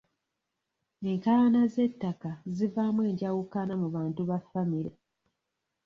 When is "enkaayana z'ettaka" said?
1.09-2.31